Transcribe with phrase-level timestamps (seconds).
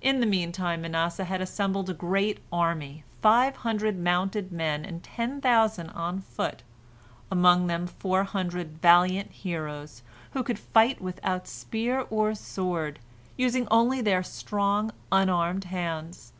[0.00, 5.42] In the meantime Manasseh had assembled a great army, five hundred mounted men and ten
[5.42, 6.62] thousand on foot,
[7.30, 12.98] among them four hundred valiant heroes, who could fight without spear or sword,
[13.36, 16.32] using only their strong, unarmed hands.